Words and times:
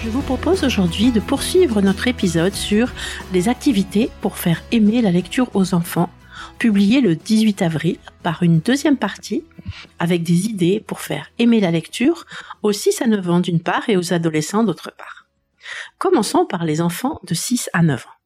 Je 0.00 0.10
vous 0.10 0.22
propose 0.22 0.62
aujourd'hui 0.62 1.10
de 1.10 1.18
poursuivre 1.18 1.82
notre 1.82 2.06
épisode 2.06 2.54
sur 2.54 2.92
les 3.32 3.48
activités 3.48 4.10
pour 4.20 4.38
faire 4.38 4.62
aimer 4.70 5.02
la 5.02 5.10
lecture 5.10 5.50
aux 5.54 5.74
enfants, 5.74 6.08
publié 6.60 7.00
le 7.00 7.16
18 7.16 7.62
avril 7.62 7.98
par 8.22 8.44
une 8.44 8.60
deuxième 8.60 8.96
partie 8.96 9.42
avec 9.98 10.22
des 10.22 10.46
idées 10.46 10.78
pour 10.86 11.00
faire 11.00 11.32
aimer 11.40 11.58
la 11.58 11.72
lecture 11.72 12.26
aux 12.62 12.70
6 12.70 13.02
à 13.02 13.08
9 13.08 13.28
ans 13.28 13.40
d'une 13.40 13.60
part 13.60 13.88
et 13.88 13.96
aux 13.96 14.12
adolescents 14.12 14.62
d'autre 14.62 14.92
part. 14.96 15.26
Commençons 15.98 16.46
par 16.46 16.64
les 16.64 16.80
enfants 16.80 17.18
de 17.24 17.34
6 17.34 17.68
à 17.72 17.82
9 17.82 18.06
ans. 18.06 18.18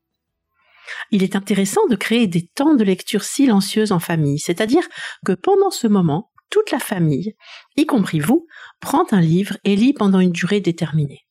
Il 1.10 1.22
est 1.22 1.36
intéressant 1.36 1.86
de 1.88 1.96
créer 1.96 2.26
des 2.26 2.46
temps 2.46 2.74
de 2.74 2.84
lecture 2.84 3.24
silencieuse 3.24 3.92
en 3.92 3.98
famille, 3.98 4.38
c'est-à-dire 4.38 4.84
que 5.24 5.32
pendant 5.32 5.70
ce 5.70 5.86
moment, 5.86 6.30
toute 6.50 6.70
la 6.70 6.80
famille, 6.80 7.34
y 7.78 7.86
compris 7.86 8.20
vous, 8.20 8.46
prend 8.80 9.06
un 9.10 9.22
livre 9.22 9.56
et 9.64 9.74
lit 9.74 9.94
pendant 9.94 10.20
une 10.20 10.32
durée 10.32 10.60
déterminée. 10.60 11.24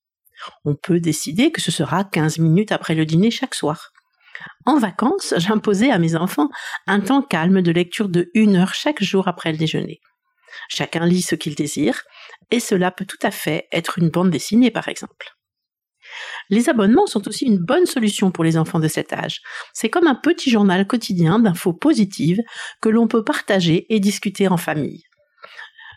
On 0.66 0.76
peut 0.76 1.00
décider 1.00 1.52
que 1.52 1.62
ce 1.62 1.72
sera 1.72 2.04
15 2.04 2.40
minutes 2.40 2.72
après 2.72 2.96
le 2.96 3.06
dîner 3.06 3.32
chaque 3.32 3.56
soir. 3.56 3.92
En 4.66 4.78
vacances, 4.78 5.34
j'imposais 5.38 5.92
à 5.92 6.00
mes 6.00 6.16
enfants 6.16 6.50
un 6.88 7.00
temps 7.00 7.22
calme 7.22 7.62
de 7.62 7.72
lecture 7.72 8.10
de 8.10 8.30
une 8.34 8.56
heure 8.56 8.74
chaque 8.74 9.04
jour 9.04 9.28
après 9.28 9.52
le 9.52 9.58
déjeuner. 9.58 10.02
Chacun 10.68 11.06
lit 11.06 11.22
ce 11.22 11.36
qu'il 11.36 11.56
désire, 11.56 12.04
et 12.50 12.60
cela 12.60 12.92
peut 12.92 13.06
tout 13.06 13.20
à 13.22 13.32
fait 13.32 13.68
être 13.72 14.00
une 14.00 14.10
bande 14.10 14.30
dessinée 14.30 14.72
par 14.72 14.88
exemple. 14.88 15.28
Les 16.50 16.70
abonnements 16.70 17.08
sont 17.08 17.28
aussi 17.28 17.46
une 17.46 17.60
bonne 17.60 17.86
solution 17.86 18.32
pour 18.32 18.44
les 18.44 18.58
enfants 18.58 18.80
de 18.80 18.88
cet 18.88 19.14
âge. 19.14 19.42
C'est 19.74 19.90
comme 19.90 20.08
un 20.08 20.16
petit 20.16 20.50
journal 20.50 20.86
quotidien 20.86 21.40
d'infos 21.40 21.74
positives 21.74 22.42
que 22.82 22.90
l'on 22.90 23.08
peut 23.08 23.24
partager 23.24 23.86
et 23.94 24.00
discuter 24.00 24.48
en 24.48 24.58
famille. 24.58 25.04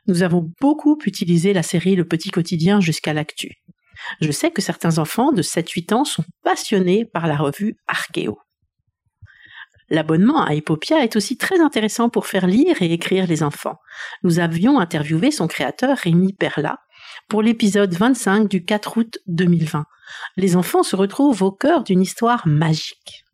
Nous 0.06 0.22
avons 0.22 0.52
beaucoup 0.60 0.98
utilisé 1.06 1.52
la 1.52 1.62
série 1.62 1.96
Le 1.96 2.06
Petit 2.06 2.30
Quotidien 2.30 2.80
jusqu'à 2.80 3.14
l'actu. 3.14 3.52
Je 4.20 4.30
sais 4.30 4.50
que 4.50 4.62
certains 4.62 4.98
enfants 4.98 5.32
de 5.32 5.42
7-8 5.42 5.94
ans 5.94 6.04
sont 6.04 6.24
passionnés 6.42 7.04
par 7.04 7.26
la 7.26 7.36
revue 7.36 7.76
Archéo. 7.86 8.38
L'abonnement 9.90 10.42
à 10.42 10.54
Epopia 10.54 11.04
est 11.04 11.16
aussi 11.16 11.36
très 11.36 11.60
intéressant 11.60 12.08
pour 12.08 12.26
faire 12.26 12.46
lire 12.46 12.80
et 12.80 12.92
écrire 12.92 13.26
les 13.26 13.42
enfants. 13.42 13.78
Nous 14.22 14.38
avions 14.38 14.80
interviewé 14.80 15.30
son 15.30 15.46
créateur 15.46 15.98
Rémi 15.98 16.32
Perla 16.32 16.78
pour 17.28 17.42
l'épisode 17.42 17.92
25 17.92 18.48
du 18.48 18.64
4 18.64 18.96
août 18.96 19.18
2020. 19.26 19.84
Les 20.36 20.56
enfants 20.56 20.82
se 20.82 20.96
retrouvent 20.96 21.42
au 21.42 21.52
cœur 21.52 21.84
d'une 21.84 22.00
histoire 22.00 22.46
magique. 22.46 23.24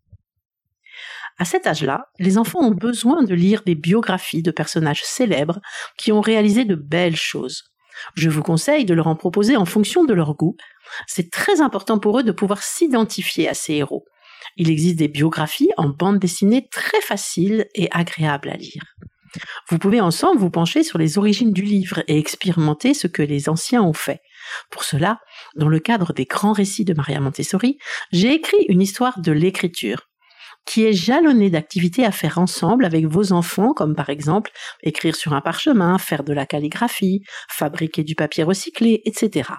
À 1.38 1.44
cet 1.44 1.66
âge-là, 1.66 2.10
les 2.18 2.36
enfants 2.36 2.60
ont 2.60 2.74
besoin 2.74 3.22
de 3.22 3.34
lire 3.34 3.62
des 3.64 3.74
biographies 3.74 4.42
de 4.42 4.50
personnages 4.50 5.02
célèbres 5.04 5.60
qui 5.96 6.12
ont 6.12 6.20
réalisé 6.20 6.64
de 6.64 6.74
belles 6.74 7.16
choses. 7.16 7.69
Je 8.14 8.28
vous 8.28 8.42
conseille 8.42 8.84
de 8.84 8.94
leur 8.94 9.06
en 9.06 9.16
proposer 9.16 9.56
en 9.56 9.64
fonction 9.64 10.04
de 10.04 10.14
leur 10.14 10.34
goût. 10.34 10.56
C'est 11.06 11.30
très 11.30 11.60
important 11.60 11.98
pour 11.98 12.18
eux 12.18 12.22
de 12.22 12.32
pouvoir 12.32 12.62
s'identifier 12.62 13.48
à 13.48 13.54
ces 13.54 13.74
héros. 13.74 14.04
Il 14.56 14.70
existe 14.70 14.96
des 14.96 15.08
biographies 15.08 15.70
en 15.76 15.88
bande 15.88 16.18
dessinée 16.18 16.68
très 16.70 17.00
faciles 17.00 17.66
et 17.74 17.88
agréables 17.92 18.48
à 18.48 18.56
lire. 18.56 18.82
Vous 19.68 19.78
pouvez 19.78 20.00
ensemble 20.00 20.40
vous 20.40 20.50
pencher 20.50 20.82
sur 20.82 20.98
les 20.98 21.18
origines 21.18 21.52
du 21.52 21.62
livre 21.62 22.02
et 22.08 22.18
expérimenter 22.18 22.94
ce 22.94 23.06
que 23.06 23.22
les 23.22 23.48
anciens 23.48 23.82
ont 23.82 23.92
fait. 23.92 24.20
Pour 24.70 24.82
cela, 24.82 25.20
dans 25.54 25.68
le 25.68 25.78
cadre 25.78 26.12
des 26.12 26.24
grands 26.24 26.52
récits 26.52 26.84
de 26.84 26.94
Maria 26.94 27.20
Montessori, 27.20 27.78
j'ai 28.10 28.32
écrit 28.32 28.64
une 28.68 28.82
histoire 28.82 29.20
de 29.20 29.30
l'écriture 29.30 30.09
qui 30.70 30.84
est 30.84 30.92
jalonnée 30.92 31.50
d'activités 31.50 32.04
à 32.04 32.12
faire 32.12 32.38
ensemble 32.38 32.84
avec 32.84 33.04
vos 33.04 33.32
enfants, 33.32 33.74
comme 33.74 33.96
par 33.96 34.08
exemple 34.08 34.52
écrire 34.84 35.16
sur 35.16 35.32
un 35.32 35.40
parchemin, 35.40 35.98
faire 35.98 36.22
de 36.22 36.32
la 36.32 36.46
calligraphie, 36.46 37.22
fabriquer 37.48 38.04
du 38.04 38.14
papier 38.14 38.44
recyclé, 38.44 39.02
etc. 39.04 39.50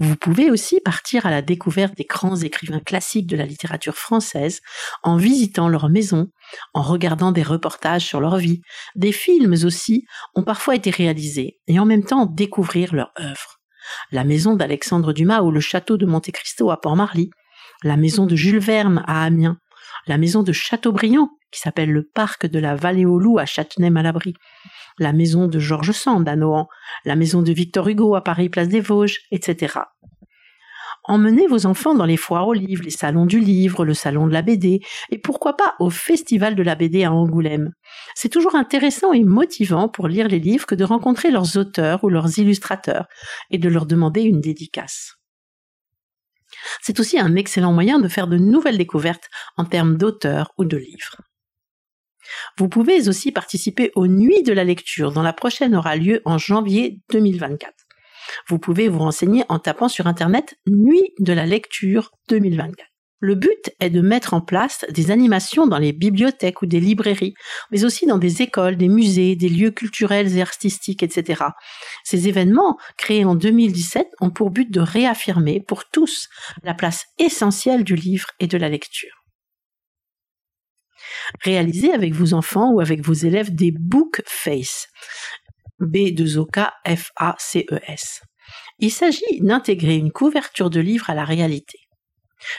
Vous 0.00 0.16
pouvez 0.16 0.50
aussi 0.50 0.80
partir 0.80 1.24
à 1.24 1.30
la 1.30 1.40
découverte 1.40 1.94
des 1.96 2.04
grands 2.04 2.34
écrivains 2.34 2.80
classiques 2.80 3.28
de 3.28 3.36
la 3.36 3.46
littérature 3.46 3.94
française 3.94 4.60
en 5.04 5.16
visitant 5.16 5.68
leur 5.68 5.88
maison, 5.88 6.32
en 6.74 6.82
regardant 6.82 7.30
des 7.30 7.44
reportages 7.44 8.04
sur 8.04 8.20
leur 8.20 8.38
vie. 8.38 8.62
Des 8.96 9.12
films 9.12 9.54
aussi 9.64 10.04
ont 10.34 10.42
parfois 10.42 10.74
été 10.74 10.90
réalisés 10.90 11.60
et 11.68 11.78
en 11.78 11.86
même 11.86 12.04
temps 12.04 12.26
découvrir 12.26 12.92
leur 12.92 13.12
œuvre. 13.20 13.60
La 14.10 14.24
maison 14.24 14.56
d'Alexandre 14.56 15.12
Dumas 15.12 15.42
ou 15.42 15.52
le 15.52 15.60
château 15.60 15.96
de 15.96 16.06
Monte 16.06 16.32
Cristo 16.32 16.72
à 16.72 16.80
Port-Marly, 16.80 17.30
la 17.82 17.96
maison 17.96 18.26
de 18.26 18.36
Jules 18.36 18.58
Verne 18.58 19.02
à 19.06 19.24
Amiens, 19.24 19.58
la 20.06 20.18
maison 20.18 20.42
de 20.42 20.52
Chateaubriand 20.52 21.30
qui 21.50 21.60
s'appelle 21.60 21.90
le 21.90 22.04
parc 22.04 22.46
de 22.46 22.58
la 22.58 22.74
Vallée 22.76 23.04
aux 23.04 23.18
Loups 23.18 23.38
à 23.38 23.46
Châtenay-Malabry, 23.46 24.34
la 24.98 25.12
maison 25.12 25.48
de 25.48 25.58
Georges 25.58 25.92
Sand 25.92 26.28
à 26.28 26.36
Nohant, 26.36 26.68
la 27.04 27.16
maison 27.16 27.42
de 27.42 27.52
Victor 27.52 27.88
Hugo 27.88 28.14
à 28.14 28.22
Paris 28.22 28.48
Place 28.48 28.68
des 28.68 28.80
Vosges, 28.80 29.20
etc. 29.30 29.80
Emmenez 31.04 31.46
vos 31.46 31.66
enfants 31.66 31.94
dans 31.94 32.04
les 32.04 32.18
foires 32.18 32.46
aux 32.46 32.52
livres, 32.52 32.84
les 32.84 32.90
salons 32.90 33.24
du 33.24 33.40
livre, 33.40 33.84
le 33.84 33.94
salon 33.94 34.26
de 34.26 34.32
la 34.32 34.42
BD, 34.42 34.80
et 35.10 35.18
pourquoi 35.18 35.56
pas 35.56 35.74
au 35.80 35.88
festival 35.88 36.54
de 36.54 36.62
la 36.62 36.74
BD 36.74 37.04
à 37.04 37.12
Angoulême. 37.12 37.72
C'est 38.14 38.28
toujours 38.28 38.54
intéressant 38.54 39.12
et 39.12 39.24
motivant 39.24 39.88
pour 39.88 40.08
lire 40.08 40.28
les 40.28 40.38
livres 40.38 40.66
que 40.66 40.74
de 40.74 40.84
rencontrer 40.84 41.30
leurs 41.30 41.56
auteurs 41.56 42.04
ou 42.04 42.10
leurs 42.10 42.38
illustrateurs 42.38 43.06
et 43.50 43.58
de 43.58 43.68
leur 43.68 43.86
demander 43.86 44.22
une 44.22 44.40
dédicace. 44.40 45.19
C'est 46.80 47.00
aussi 47.00 47.18
un 47.18 47.36
excellent 47.36 47.72
moyen 47.72 47.98
de 47.98 48.08
faire 48.08 48.26
de 48.26 48.38
nouvelles 48.38 48.78
découvertes 48.78 49.28
en 49.56 49.64
termes 49.64 49.96
d'auteurs 49.96 50.52
ou 50.58 50.64
de 50.64 50.76
livres. 50.76 51.16
Vous 52.58 52.68
pouvez 52.68 53.08
aussi 53.08 53.32
participer 53.32 53.90
aux 53.94 54.06
Nuits 54.06 54.42
de 54.42 54.52
la 54.52 54.64
lecture, 54.64 55.12
dont 55.12 55.22
la 55.22 55.32
prochaine 55.32 55.74
aura 55.74 55.96
lieu 55.96 56.22
en 56.24 56.38
janvier 56.38 57.00
2024. 57.10 57.72
Vous 58.48 58.58
pouvez 58.58 58.88
vous 58.88 59.00
renseigner 59.00 59.44
en 59.48 59.58
tapant 59.58 59.88
sur 59.88 60.06
Internet 60.06 60.56
Nuit 60.66 61.12
de 61.18 61.32
la 61.32 61.46
lecture 61.46 62.12
2024. 62.28 62.89
Le 63.20 63.34
but 63.34 63.70
est 63.80 63.90
de 63.90 64.00
mettre 64.00 64.32
en 64.32 64.40
place 64.40 64.86
des 64.88 65.10
animations 65.10 65.66
dans 65.66 65.76
les 65.78 65.92
bibliothèques 65.92 66.62
ou 66.62 66.66
des 66.66 66.80
librairies, 66.80 67.34
mais 67.70 67.84
aussi 67.84 68.06
dans 68.06 68.16
des 68.16 68.40
écoles, 68.40 68.78
des 68.78 68.88
musées, 68.88 69.36
des 69.36 69.50
lieux 69.50 69.70
culturels 69.70 70.34
et 70.36 70.40
artistiques, 70.40 71.02
etc. 71.02 71.44
Ces 72.02 72.28
événements, 72.28 72.78
créés 72.96 73.26
en 73.26 73.34
2017, 73.34 74.08
ont 74.22 74.30
pour 74.30 74.50
but 74.50 74.70
de 74.70 74.80
réaffirmer 74.80 75.60
pour 75.60 75.84
tous 75.90 76.30
la 76.62 76.72
place 76.72 77.04
essentielle 77.18 77.84
du 77.84 77.94
livre 77.94 78.28
et 78.40 78.46
de 78.46 78.56
la 78.56 78.70
lecture. 78.70 79.22
Réalisez 81.44 81.92
avec 81.92 82.14
vos 82.14 82.32
enfants 82.32 82.72
ou 82.72 82.80
avec 82.80 83.04
vos 83.04 83.12
élèves 83.12 83.54
des 83.54 83.70
book 83.72 84.22
face. 84.24 84.88
B-2-O-K-F-A-C-E-S. 85.78 86.62
Il 88.78 88.90
s'agit 88.90 89.40
d'intégrer 89.40 89.96
une 89.96 90.10
couverture 90.10 90.70
de 90.70 90.80
livre 90.80 91.10
à 91.10 91.14
la 91.14 91.24
réalité. 91.24 91.78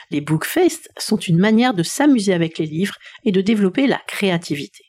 Les 0.09 0.21
book 0.21 0.45
face 0.45 0.87
sont 0.97 1.17
une 1.17 1.37
manière 1.37 1.73
de 1.73 1.83
s'amuser 1.83 2.33
avec 2.33 2.57
les 2.57 2.65
livres 2.65 2.95
et 3.25 3.31
de 3.31 3.41
développer 3.41 3.87
la 3.87 4.01
créativité. 4.07 4.83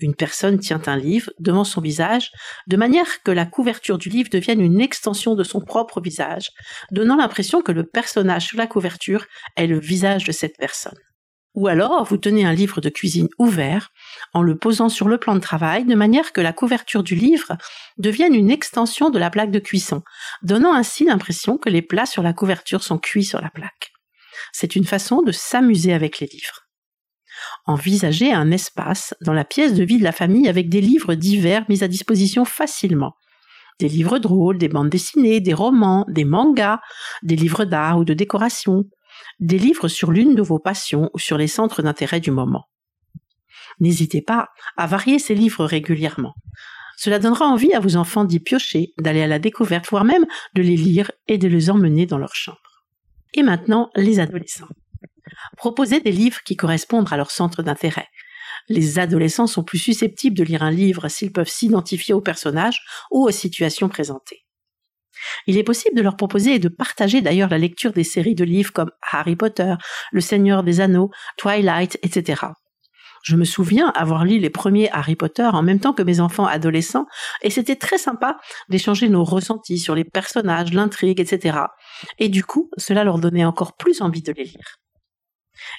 Une 0.00 0.14
personne 0.14 0.58
tient 0.58 0.82
un 0.86 0.96
livre 0.96 1.30
devant 1.38 1.64
son 1.64 1.80
visage 1.80 2.30
de 2.66 2.76
manière 2.76 3.22
que 3.22 3.30
la 3.30 3.46
couverture 3.46 3.98
du 3.98 4.08
livre 4.08 4.30
devienne 4.30 4.60
une 4.60 4.80
extension 4.80 5.34
de 5.34 5.44
son 5.44 5.60
propre 5.60 6.00
visage, 6.00 6.50
donnant 6.90 7.16
l'impression 7.16 7.62
que 7.62 7.72
le 7.72 7.84
personnage 7.84 8.46
sur 8.46 8.58
la 8.58 8.66
couverture 8.66 9.26
est 9.56 9.66
le 9.66 9.78
visage 9.78 10.24
de 10.24 10.32
cette 10.32 10.56
personne. 10.56 10.98
Ou 11.54 11.68
alors, 11.68 12.04
vous 12.04 12.18
tenez 12.18 12.44
un 12.44 12.52
livre 12.52 12.82
de 12.82 12.90
cuisine 12.90 13.28
ouvert 13.38 13.90
en 14.34 14.42
le 14.42 14.58
posant 14.58 14.90
sur 14.90 15.08
le 15.08 15.16
plan 15.16 15.34
de 15.34 15.40
travail 15.40 15.86
de 15.86 15.94
manière 15.94 16.34
que 16.34 16.42
la 16.42 16.52
couverture 16.52 17.02
du 17.02 17.14
livre 17.14 17.56
devienne 17.96 18.34
une 18.34 18.50
extension 18.50 19.08
de 19.08 19.18
la 19.18 19.30
plaque 19.30 19.50
de 19.50 19.58
cuisson, 19.58 20.02
donnant 20.42 20.74
ainsi 20.74 21.06
l'impression 21.06 21.56
que 21.56 21.70
les 21.70 21.80
plats 21.80 22.04
sur 22.04 22.22
la 22.22 22.34
couverture 22.34 22.82
sont 22.82 22.98
cuits 22.98 23.24
sur 23.24 23.40
la 23.40 23.48
plaque. 23.48 23.95
C'est 24.58 24.74
une 24.74 24.86
façon 24.86 25.20
de 25.20 25.32
s'amuser 25.32 25.92
avec 25.92 26.18
les 26.18 26.28
livres. 26.28 26.62
Envisagez 27.66 28.32
un 28.32 28.50
espace 28.50 29.12
dans 29.20 29.34
la 29.34 29.44
pièce 29.44 29.74
de 29.74 29.84
vie 29.84 29.98
de 29.98 30.02
la 30.02 30.12
famille 30.12 30.48
avec 30.48 30.70
des 30.70 30.80
livres 30.80 31.14
divers 31.14 31.66
mis 31.68 31.84
à 31.84 31.88
disposition 31.88 32.46
facilement. 32.46 33.16
Des 33.80 33.90
livres 33.90 34.18
drôles, 34.18 34.56
des 34.56 34.68
bandes 34.68 34.88
dessinées, 34.88 35.40
des 35.40 35.52
romans, 35.52 36.06
des 36.08 36.24
mangas, 36.24 36.80
des 37.22 37.36
livres 37.36 37.66
d'art 37.66 37.98
ou 37.98 38.04
de 38.06 38.14
décoration, 38.14 38.84
des 39.40 39.58
livres 39.58 39.88
sur 39.88 40.10
l'une 40.10 40.34
de 40.34 40.40
vos 40.40 40.58
passions 40.58 41.10
ou 41.12 41.18
sur 41.18 41.36
les 41.36 41.48
centres 41.48 41.82
d'intérêt 41.82 42.20
du 42.20 42.30
moment. 42.30 42.64
N'hésitez 43.78 44.22
pas 44.22 44.48
à 44.78 44.86
varier 44.86 45.18
ces 45.18 45.34
livres 45.34 45.66
régulièrement. 45.66 46.32
Cela 46.96 47.18
donnera 47.18 47.44
envie 47.44 47.74
à 47.74 47.80
vos 47.80 47.96
enfants 47.96 48.24
d'y 48.24 48.40
piocher, 48.40 48.94
d'aller 48.96 49.20
à 49.20 49.26
la 49.26 49.38
découverte, 49.38 49.86
voire 49.90 50.04
même 50.04 50.24
de 50.54 50.62
les 50.62 50.76
lire 50.76 51.10
et 51.28 51.36
de 51.36 51.46
les 51.46 51.68
emmener 51.68 52.06
dans 52.06 52.16
leur 52.16 52.34
chambre. 52.34 52.65
Et 53.36 53.42
maintenant, 53.42 53.90
les 53.94 54.18
adolescents. 54.18 54.68
Proposez 55.56 56.00
des 56.00 56.10
livres 56.10 56.42
qui 56.44 56.56
correspondent 56.56 57.12
à 57.12 57.16
leur 57.16 57.30
centre 57.30 57.62
d'intérêt. 57.62 58.08
Les 58.68 58.98
adolescents 58.98 59.46
sont 59.46 59.62
plus 59.62 59.78
susceptibles 59.78 60.36
de 60.36 60.42
lire 60.42 60.62
un 60.62 60.70
livre 60.70 61.08
s'ils 61.08 61.32
peuvent 61.32 61.48
s'identifier 61.48 62.14
aux 62.14 62.20
personnages 62.20 62.82
ou 63.10 63.24
aux 63.24 63.30
situations 63.30 63.88
présentées. 63.88 64.46
Il 65.46 65.56
est 65.56 65.62
possible 65.62 65.96
de 65.96 66.02
leur 66.02 66.16
proposer 66.16 66.54
et 66.54 66.58
de 66.58 66.68
partager 66.68 67.20
d'ailleurs 67.20 67.48
la 67.48 67.58
lecture 67.58 67.92
des 67.92 68.04
séries 68.04 68.34
de 68.34 68.44
livres 68.44 68.72
comme 68.72 68.90
Harry 69.12 69.36
Potter, 69.36 69.74
Le 70.12 70.20
Seigneur 70.20 70.62
des 70.62 70.80
Anneaux, 70.80 71.10
Twilight, 71.36 71.98
etc. 72.02 72.42
Je 73.26 73.34
me 73.34 73.44
souviens 73.44 73.88
avoir 73.96 74.24
lu 74.24 74.38
les 74.38 74.50
premiers 74.50 74.88
Harry 74.92 75.16
Potter 75.16 75.50
en 75.52 75.64
même 75.64 75.80
temps 75.80 75.92
que 75.92 76.04
mes 76.04 76.20
enfants 76.20 76.46
adolescents, 76.46 77.06
et 77.42 77.50
c'était 77.50 77.74
très 77.74 77.98
sympa 77.98 78.38
d'échanger 78.68 79.08
nos 79.08 79.24
ressentis 79.24 79.80
sur 79.80 79.96
les 79.96 80.04
personnages, 80.04 80.72
l'intrigue, 80.72 81.18
etc. 81.18 81.58
Et 82.20 82.28
du 82.28 82.44
coup, 82.44 82.70
cela 82.76 83.02
leur 83.02 83.18
donnait 83.18 83.44
encore 83.44 83.76
plus 83.76 84.00
envie 84.00 84.22
de 84.22 84.30
les 84.30 84.44
lire. 84.44 84.78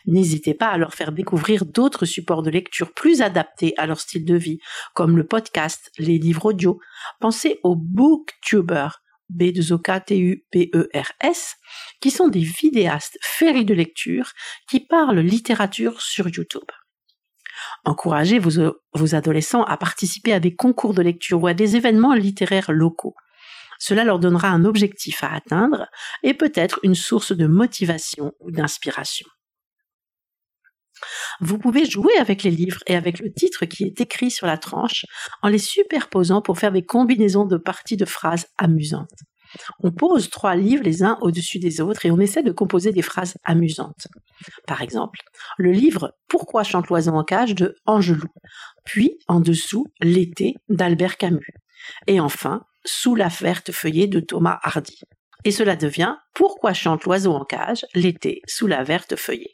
N'hésitez 0.07 0.55
pas 0.55 0.67
à 0.67 0.77
leur 0.77 0.93
faire 0.93 1.13
découvrir 1.13 1.65
d'autres 1.65 2.05
supports 2.05 2.43
de 2.43 2.49
lecture 2.49 2.93
plus 2.93 3.21
adaptés 3.21 3.73
à 3.77 3.85
leur 3.85 4.01
style 4.01 4.25
de 4.25 4.35
vie, 4.35 4.59
comme 4.93 5.15
le 5.15 5.25
podcast, 5.25 5.89
les 5.97 6.17
livres 6.17 6.47
audio. 6.47 6.81
Pensez 7.21 7.61
aux 7.63 7.77
booktubers, 7.77 9.01
b 9.29 9.53
2 9.53 9.71
o 9.71 9.79
k 9.79 10.03
t 10.05 10.19
u 10.19 10.43
b 10.51 10.69
e 10.73 10.89
r 10.93 11.13
s 11.21 11.55
qui 12.01 12.11
sont 12.11 12.27
des 12.27 12.43
vidéastes 12.43 13.17
férus 13.21 13.65
de 13.65 13.73
lecture 13.73 14.33
qui 14.69 14.81
parlent 14.81 15.19
littérature 15.19 16.01
sur 16.01 16.27
YouTube. 16.27 16.69
Encouragez 17.85 18.39
vos, 18.39 19.15
adolescents 19.15 19.63
à 19.63 19.77
participer 19.77 20.33
à 20.33 20.39
des 20.39 20.55
concours 20.55 20.93
de 20.93 21.01
lecture 21.01 21.41
ou 21.41 21.47
à 21.47 21.53
des 21.53 21.75
événements 21.75 22.13
littéraires 22.13 22.71
locaux. 22.71 23.15
Cela 23.79 24.03
leur 24.03 24.19
donnera 24.19 24.49
un 24.49 24.65
objectif 24.65 25.23
à 25.23 25.33
atteindre 25.33 25.87
et 26.23 26.33
peut-être 26.33 26.79
une 26.83 26.95
source 26.95 27.31
de 27.31 27.45
motivation 27.47 28.33
ou 28.39 28.51
d'inspiration. 28.51 29.27
Vous 31.39 31.59
pouvez 31.59 31.85
jouer 31.85 32.17
avec 32.19 32.43
les 32.43 32.49
livres 32.49 32.81
et 32.87 32.95
avec 32.95 33.19
le 33.19 33.31
titre 33.31 33.65
qui 33.65 33.83
est 33.83 34.01
écrit 34.01 34.31
sur 34.31 34.47
la 34.47 34.57
tranche 34.57 35.05
en 35.43 35.47
les 35.47 35.59
superposant 35.59 36.41
pour 36.41 36.57
faire 36.57 36.71
des 36.71 36.83
combinaisons 36.83 37.45
de 37.45 37.57
parties 37.57 37.97
de 37.97 38.05
phrases 38.05 38.47
amusantes. 38.57 39.23
On 39.79 39.91
pose 39.91 40.29
trois 40.29 40.55
livres 40.55 40.83
les 40.83 41.03
uns 41.03 41.17
au-dessus 41.21 41.59
des 41.59 41.81
autres 41.81 42.05
et 42.05 42.11
on 42.11 42.19
essaie 42.19 42.43
de 42.43 42.51
composer 42.51 42.91
des 42.91 43.01
phrases 43.01 43.37
amusantes. 43.43 44.07
Par 44.65 44.81
exemple, 44.81 45.19
le 45.57 45.71
livre 45.71 46.13
Pourquoi 46.27 46.63
chante 46.63 46.87
l'oiseau 46.87 47.13
en 47.13 47.23
cage 47.23 47.55
de 47.55 47.75
Angelou, 47.85 48.29
puis 48.83 49.17
en 49.27 49.39
dessous 49.39 49.87
L'été 50.01 50.55
d'Albert 50.69 51.17
Camus, 51.17 51.53
et 52.07 52.19
enfin 52.19 52.63
Sous 52.85 53.15
la 53.15 53.27
verte 53.27 53.71
feuillée 53.71 54.07
de 54.07 54.19
Thomas 54.19 54.59
Hardy. 54.63 55.01
Et 55.43 55.51
cela 55.51 55.75
devient 55.75 56.15
Pourquoi 56.33 56.73
chante 56.73 57.03
l'oiseau 57.03 57.33
en 57.33 57.45
cage 57.45 57.85
l'été 57.93 58.41
sous 58.47 58.67
la 58.67 58.83
verte 58.83 59.15
feuillée. 59.15 59.53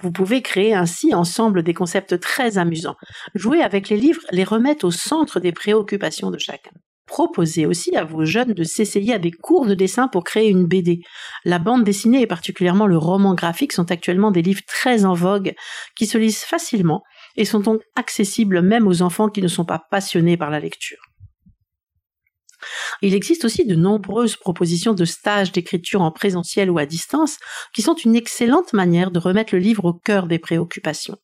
Vous 0.00 0.12
pouvez 0.12 0.42
créer 0.42 0.74
ainsi 0.74 1.14
ensemble 1.14 1.62
des 1.62 1.74
concepts 1.74 2.18
très 2.20 2.58
amusants. 2.58 2.96
Jouer 3.34 3.62
avec 3.62 3.88
les 3.88 3.96
livres 3.96 4.22
les 4.30 4.44
remettre 4.44 4.84
au 4.84 4.90
centre 4.90 5.40
des 5.40 5.52
préoccupations 5.52 6.30
de 6.30 6.38
chacun. 6.38 6.70
Proposez 7.08 7.64
aussi 7.64 7.96
à 7.96 8.04
vos 8.04 8.26
jeunes 8.26 8.52
de 8.52 8.62
s'essayer 8.64 9.14
à 9.14 9.18
des 9.18 9.32
cours 9.32 9.66
de 9.66 9.74
dessin 9.74 10.08
pour 10.08 10.24
créer 10.24 10.50
une 10.50 10.66
BD. 10.66 11.00
La 11.44 11.58
bande 11.58 11.82
dessinée 11.82 12.20
et 12.20 12.26
particulièrement 12.26 12.86
le 12.86 12.98
roman 12.98 13.34
graphique 13.34 13.72
sont 13.72 13.90
actuellement 13.90 14.30
des 14.30 14.42
livres 14.42 14.60
très 14.66 15.06
en 15.06 15.14
vogue 15.14 15.54
qui 15.96 16.06
se 16.06 16.18
lisent 16.18 16.44
facilement 16.44 17.02
et 17.36 17.46
sont 17.46 17.60
donc 17.60 17.80
accessibles 17.96 18.60
même 18.60 18.86
aux 18.86 19.00
enfants 19.00 19.30
qui 19.30 19.40
ne 19.40 19.48
sont 19.48 19.64
pas 19.64 19.82
passionnés 19.90 20.36
par 20.36 20.50
la 20.50 20.60
lecture. 20.60 20.98
Il 23.00 23.14
existe 23.14 23.44
aussi 23.44 23.64
de 23.64 23.74
nombreuses 23.74 24.36
propositions 24.36 24.92
de 24.92 25.04
stages 25.04 25.52
d'écriture 25.52 26.02
en 26.02 26.10
présentiel 26.10 26.70
ou 26.70 26.78
à 26.78 26.86
distance 26.86 27.38
qui 27.72 27.82
sont 27.82 27.94
une 27.94 28.16
excellente 28.16 28.74
manière 28.74 29.10
de 29.10 29.18
remettre 29.18 29.54
le 29.54 29.60
livre 29.60 29.86
au 29.86 29.94
cœur 29.94 30.26
des 30.26 30.38
préoccupations. 30.38 31.16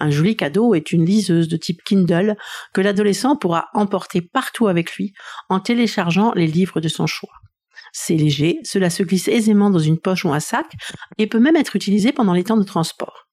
Un 0.00 0.10
joli 0.10 0.36
cadeau 0.36 0.74
est 0.74 0.92
une 0.92 1.04
liseuse 1.04 1.48
de 1.48 1.56
type 1.56 1.82
Kindle 1.84 2.36
que 2.72 2.80
l'adolescent 2.80 3.36
pourra 3.36 3.68
emporter 3.74 4.20
partout 4.20 4.68
avec 4.68 4.92
lui 4.94 5.12
en 5.48 5.60
téléchargeant 5.60 6.32
les 6.34 6.46
livres 6.46 6.80
de 6.80 6.88
son 6.88 7.06
choix. 7.06 7.32
C'est 7.92 8.16
léger, 8.16 8.58
cela 8.62 8.90
se 8.90 9.02
glisse 9.02 9.28
aisément 9.28 9.70
dans 9.70 9.78
une 9.78 9.98
poche 9.98 10.24
ou 10.24 10.32
un 10.32 10.40
sac 10.40 10.66
et 11.18 11.26
peut 11.26 11.38
même 11.38 11.56
être 11.56 11.76
utilisé 11.76 12.12
pendant 12.12 12.34
les 12.34 12.44
temps 12.44 12.56
de 12.56 12.62
transport. 12.62 13.26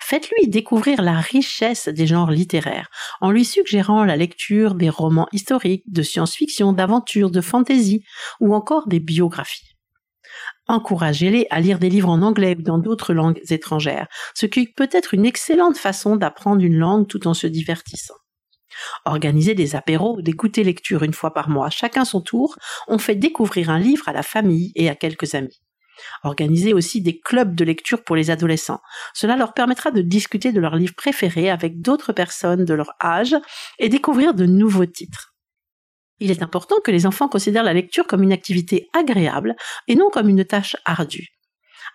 Faites-lui 0.00 0.48
découvrir 0.48 1.02
la 1.02 1.20
richesse 1.20 1.88
des 1.88 2.06
genres 2.06 2.30
littéraires 2.30 2.90
en 3.20 3.30
lui 3.30 3.44
suggérant 3.44 4.04
la 4.04 4.16
lecture 4.16 4.74
des 4.74 4.90
romans 4.90 5.28
historiques, 5.32 5.84
de 5.86 6.02
science-fiction, 6.02 6.72
d'aventure, 6.72 7.30
de 7.30 7.40
fantaisie 7.40 8.04
ou 8.40 8.54
encore 8.54 8.88
des 8.88 9.00
biographies. 9.00 9.76
Encouragez-les 10.70 11.48
à 11.50 11.60
lire 11.60 11.80
des 11.80 11.90
livres 11.90 12.10
en 12.10 12.22
anglais 12.22 12.54
ou 12.56 12.62
dans 12.62 12.78
d'autres 12.78 13.12
langues 13.12 13.40
étrangères, 13.50 14.06
ce 14.34 14.46
qui 14.46 14.68
peut 14.68 14.88
être 14.92 15.14
une 15.14 15.26
excellente 15.26 15.76
façon 15.76 16.14
d'apprendre 16.14 16.62
une 16.62 16.76
langue 16.76 17.08
tout 17.08 17.26
en 17.26 17.34
se 17.34 17.48
divertissant. 17.48 18.14
Organisez 19.04 19.56
des 19.56 19.74
apéros 19.74 20.18
ou 20.18 20.22
des 20.22 20.62
lecture 20.62 21.02
une 21.02 21.12
fois 21.12 21.34
par 21.34 21.48
mois, 21.48 21.70
chacun 21.70 22.04
son 22.04 22.20
tour, 22.20 22.54
on 22.86 22.98
fait 22.98 23.16
découvrir 23.16 23.68
un 23.68 23.80
livre 23.80 24.08
à 24.08 24.12
la 24.12 24.22
famille 24.22 24.70
et 24.76 24.88
à 24.88 24.94
quelques 24.94 25.34
amis. 25.34 25.60
Organisez 26.22 26.72
aussi 26.72 27.02
des 27.02 27.18
clubs 27.18 27.56
de 27.56 27.64
lecture 27.64 28.04
pour 28.04 28.14
les 28.14 28.30
adolescents. 28.30 28.80
Cela 29.12 29.34
leur 29.34 29.54
permettra 29.54 29.90
de 29.90 30.02
discuter 30.02 30.52
de 30.52 30.60
leurs 30.60 30.76
livres 30.76 30.94
préférés 30.94 31.50
avec 31.50 31.80
d'autres 31.80 32.12
personnes 32.12 32.64
de 32.64 32.74
leur 32.74 32.92
âge 33.02 33.34
et 33.80 33.88
découvrir 33.88 34.34
de 34.34 34.46
nouveaux 34.46 34.86
titres. 34.86 35.34
Il 36.20 36.30
est 36.30 36.42
important 36.42 36.76
que 36.84 36.90
les 36.90 37.06
enfants 37.06 37.28
considèrent 37.28 37.64
la 37.64 37.72
lecture 37.72 38.06
comme 38.06 38.22
une 38.22 38.32
activité 38.32 38.88
agréable 38.96 39.56
et 39.88 39.96
non 39.96 40.10
comme 40.10 40.28
une 40.28 40.44
tâche 40.44 40.76
ardue. 40.84 41.28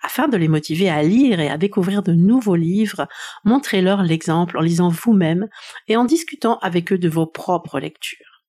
Afin 0.03 0.27
de 0.27 0.37
les 0.37 0.47
motiver 0.47 0.89
à 0.89 1.03
lire 1.03 1.39
et 1.39 1.49
à 1.49 1.57
découvrir 1.57 2.03
de 2.03 2.13
nouveaux 2.13 2.55
livres, 2.55 3.07
montrez-leur 3.43 4.03
l'exemple 4.03 4.57
en 4.57 4.61
lisant 4.61 4.89
vous-même 4.89 5.47
et 5.87 5.95
en 5.95 6.05
discutant 6.05 6.57
avec 6.59 6.91
eux 6.91 6.97
de 6.97 7.07
vos 7.07 7.27
propres 7.27 7.79
lectures. 7.79 8.43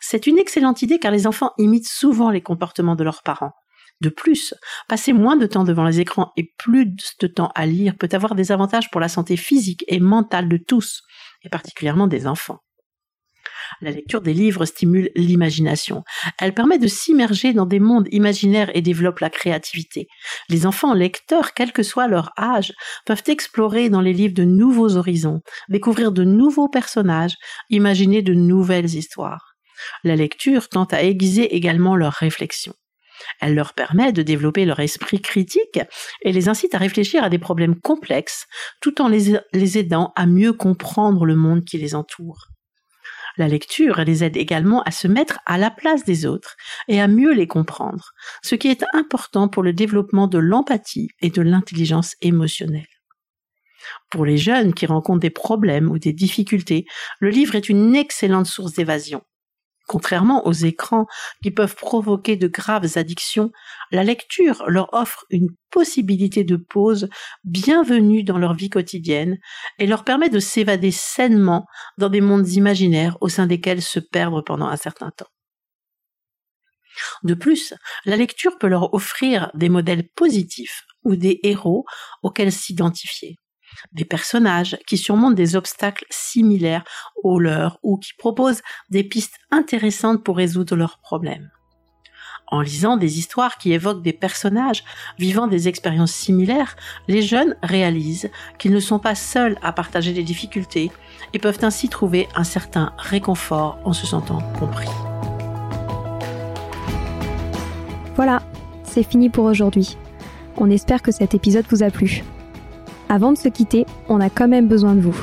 C'est 0.00 0.26
une 0.26 0.38
excellente 0.38 0.82
idée 0.82 0.98
car 0.98 1.10
les 1.10 1.26
enfants 1.26 1.52
imitent 1.58 1.88
souvent 1.88 2.30
les 2.30 2.42
comportements 2.42 2.94
de 2.94 3.04
leurs 3.04 3.22
parents. 3.22 3.52
De 4.00 4.08
plus, 4.08 4.54
passer 4.88 5.12
moins 5.12 5.36
de 5.36 5.46
temps 5.46 5.64
devant 5.64 5.84
les 5.84 6.00
écrans 6.00 6.32
et 6.36 6.52
plus 6.58 6.86
de 7.20 7.26
temps 7.26 7.52
à 7.54 7.66
lire 7.66 7.94
peut 7.98 8.08
avoir 8.12 8.34
des 8.34 8.52
avantages 8.52 8.90
pour 8.90 9.00
la 9.00 9.08
santé 9.08 9.36
physique 9.36 9.84
et 9.88 10.00
mentale 10.00 10.48
de 10.48 10.56
tous, 10.56 11.02
et 11.42 11.48
particulièrement 11.48 12.06
des 12.06 12.26
enfants. 12.26 12.58
La 13.80 13.90
lecture 13.90 14.20
des 14.20 14.34
livres 14.34 14.64
stimule 14.64 15.10
l'imagination. 15.16 16.04
Elle 16.38 16.54
permet 16.54 16.78
de 16.78 16.86
s'immerger 16.86 17.52
dans 17.52 17.66
des 17.66 17.80
mondes 17.80 18.08
imaginaires 18.12 18.70
et 18.74 18.82
développe 18.82 19.20
la 19.20 19.30
créativité. 19.30 20.08
Les 20.48 20.66
enfants 20.66 20.94
lecteurs, 20.94 21.54
quel 21.54 21.72
que 21.72 21.82
soit 21.82 22.08
leur 22.08 22.32
âge, 22.38 22.72
peuvent 23.06 23.24
explorer 23.26 23.88
dans 23.88 24.00
les 24.00 24.12
livres 24.12 24.34
de 24.34 24.44
nouveaux 24.44 24.96
horizons, 24.96 25.40
découvrir 25.68 26.12
de 26.12 26.24
nouveaux 26.24 26.68
personnages, 26.68 27.36
imaginer 27.70 28.22
de 28.22 28.34
nouvelles 28.34 28.94
histoires. 28.94 29.54
La 30.04 30.16
lecture 30.16 30.68
tend 30.68 30.84
à 30.84 31.02
aiguiser 31.02 31.56
également 31.56 31.96
leurs 31.96 32.12
réflexions. 32.12 32.74
Elle 33.40 33.54
leur 33.54 33.74
permet 33.74 34.12
de 34.12 34.22
développer 34.22 34.64
leur 34.64 34.80
esprit 34.80 35.20
critique 35.20 35.80
et 36.22 36.32
les 36.32 36.48
incite 36.48 36.74
à 36.74 36.78
réfléchir 36.78 37.22
à 37.22 37.28
des 37.28 37.38
problèmes 37.38 37.78
complexes 37.80 38.46
tout 38.80 39.00
en 39.00 39.08
les, 39.08 39.78
aidant 39.78 40.12
à 40.16 40.26
mieux 40.26 40.52
comprendre 40.52 41.24
le 41.24 41.36
monde 41.36 41.64
qui 41.64 41.78
les 41.78 41.94
entoure. 41.94 42.51
La 43.36 43.48
lecture 43.48 44.00
les 44.04 44.24
aide 44.24 44.36
également 44.36 44.82
à 44.82 44.90
se 44.90 45.08
mettre 45.08 45.38
à 45.46 45.58
la 45.58 45.70
place 45.70 46.04
des 46.04 46.26
autres 46.26 46.56
et 46.88 47.00
à 47.00 47.08
mieux 47.08 47.32
les 47.32 47.46
comprendre, 47.46 48.12
ce 48.42 48.54
qui 48.54 48.68
est 48.68 48.84
important 48.92 49.48
pour 49.48 49.62
le 49.62 49.72
développement 49.72 50.26
de 50.26 50.38
l'empathie 50.38 51.08
et 51.20 51.30
de 51.30 51.42
l'intelligence 51.42 52.14
émotionnelle. 52.20 52.86
Pour 54.10 54.24
les 54.24 54.36
jeunes 54.36 54.74
qui 54.74 54.86
rencontrent 54.86 55.20
des 55.20 55.30
problèmes 55.30 55.90
ou 55.90 55.98
des 55.98 56.12
difficultés, 56.12 56.84
le 57.20 57.30
livre 57.30 57.54
est 57.54 57.68
une 57.68 57.94
excellente 57.96 58.46
source 58.46 58.74
d'évasion. 58.74 59.22
Contrairement 59.92 60.46
aux 60.46 60.54
écrans 60.54 61.06
qui 61.42 61.50
peuvent 61.50 61.76
provoquer 61.76 62.36
de 62.36 62.48
graves 62.48 62.96
addictions, 62.96 63.52
la 63.90 64.02
lecture 64.02 64.64
leur 64.66 64.94
offre 64.94 65.26
une 65.28 65.50
possibilité 65.68 66.44
de 66.44 66.56
pause 66.56 67.10
bienvenue 67.44 68.24
dans 68.24 68.38
leur 68.38 68.54
vie 68.54 68.70
quotidienne 68.70 69.36
et 69.78 69.86
leur 69.86 70.04
permet 70.04 70.30
de 70.30 70.38
s'évader 70.38 70.92
sainement 70.92 71.66
dans 71.98 72.08
des 72.08 72.22
mondes 72.22 72.48
imaginaires 72.48 73.18
au 73.20 73.28
sein 73.28 73.46
desquels 73.46 73.82
se 73.82 74.00
perdre 74.00 74.40
pendant 74.40 74.68
un 74.68 74.78
certain 74.78 75.10
temps. 75.10 75.28
De 77.22 77.34
plus, 77.34 77.74
la 78.06 78.16
lecture 78.16 78.56
peut 78.56 78.68
leur 78.68 78.94
offrir 78.94 79.50
des 79.52 79.68
modèles 79.68 80.08
positifs 80.16 80.86
ou 81.04 81.16
des 81.16 81.38
héros 81.42 81.84
auxquels 82.22 82.50
s'identifier 82.50 83.36
des 83.92 84.04
personnages 84.04 84.78
qui 84.86 84.96
surmontent 84.96 85.34
des 85.34 85.56
obstacles 85.56 86.06
similaires 86.10 86.84
aux 87.22 87.38
leurs 87.38 87.78
ou 87.82 87.98
qui 87.98 88.12
proposent 88.14 88.62
des 88.90 89.04
pistes 89.04 89.38
intéressantes 89.50 90.24
pour 90.24 90.36
résoudre 90.36 90.76
leurs 90.76 90.98
problèmes. 90.98 91.50
En 92.52 92.60
lisant 92.60 92.98
des 92.98 93.18
histoires 93.18 93.56
qui 93.56 93.72
évoquent 93.72 94.02
des 94.02 94.12
personnages 94.12 94.84
vivant 95.18 95.46
des 95.46 95.68
expériences 95.68 96.12
similaires, 96.12 96.76
les 97.08 97.22
jeunes 97.22 97.56
réalisent 97.62 98.30
qu'ils 98.58 98.74
ne 98.74 98.80
sont 98.80 98.98
pas 98.98 99.14
seuls 99.14 99.56
à 99.62 99.72
partager 99.72 100.12
des 100.12 100.22
difficultés 100.22 100.92
et 101.32 101.38
peuvent 101.38 101.60
ainsi 101.62 101.88
trouver 101.88 102.28
un 102.34 102.44
certain 102.44 102.92
réconfort 102.98 103.78
en 103.84 103.94
se 103.94 104.06
sentant 104.06 104.42
compris. 104.58 104.88
Voilà, 108.16 108.42
c'est 108.84 109.02
fini 109.02 109.30
pour 109.30 109.46
aujourd'hui. 109.46 109.96
On 110.58 110.68
espère 110.68 111.00
que 111.00 111.12
cet 111.12 111.34
épisode 111.34 111.64
vous 111.70 111.82
a 111.82 111.90
plu. 111.90 112.22
Avant 113.12 113.30
de 113.30 113.36
se 113.36 113.48
quitter, 113.48 113.84
on 114.08 114.22
a 114.22 114.30
quand 114.30 114.48
même 114.48 114.68
besoin 114.68 114.94
de 114.94 115.02
vous. 115.02 115.14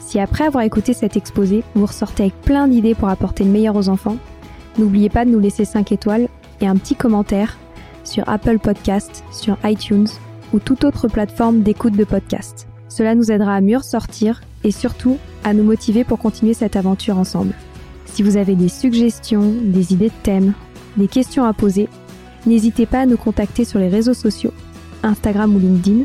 Si 0.00 0.20
après 0.20 0.44
avoir 0.44 0.64
écouté 0.64 0.92
cet 0.92 1.16
exposé, 1.16 1.64
vous 1.74 1.86
ressortez 1.86 2.24
avec 2.24 2.38
plein 2.42 2.68
d'idées 2.68 2.94
pour 2.94 3.08
apporter 3.08 3.42
le 3.42 3.48
meilleur 3.48 3.74
aux 3.74 3.88
enfants, 3.88 4.18
n'oubliez 4.76 5.08
pas 5.08 5.24
de 5.24 5.30
nous 5.30 5.40
laisser 5.40 5.64
5 5.64 5.92
étoiles 5.92 6.28
et 6.60 6.66
un 6.66 6.76
petit 6.76 6.96
commentaire 6.96 7.56
sur 8.04 8.28
Apple 8.28 8.58
Podcast, 8.58 9.24
sur 9.32 9.56
iTunes 9.64 10.08
ou 10.52 10.58
toute 10.58 10.84
autre 10.84 11.08
plateforme 11.08 11.62
d'écoute 11.62 11.96
de 11.96 12.04
podcast. 12.04 12.68
Cela 12.90 13.14
nous 13.14 13.32
aidera 13.32 13.54
à 13.54 13.62
mieux 13.62 13.78
ressortir 13.78 14.42
et 14.62 14.70
surtout 14.70 15.16
à 15.42 15.54
nous 15.54 15.64
motiver 15.64 16.04
pour 16.04 16.18
continuer 16.18 16.52
cette 16.52 16.76
aventure 16.76 17.16
ensemble. 17.16 17.54
Si 18.04 18.22
vous 18.22 18.36
avez 18.36 18.56
des 18.56 18.68
suggestions, 18.68 19.54
des 19.62 19.94
idées 19.94 20.10
de 20.10 20.22
thèmes, 20.22 20.52
des 20.98 21.08
questions 21.08 21.46
à 21.46 21.54
poser, 21.54 21.88
n'hésitez 22.44 22.84
pas 22.84 23.00
à 23.00 23.06
nous 23.06 23.16
contacter 23.16 23.64
sur 23.64 23.78
les 23.78 23.88
réseaux 23.88 24.12
sociaux, 24.12 24.52
Instagram 25.02 25.56
ou 25.56 25.58
LinkedIn, 25.58 26.04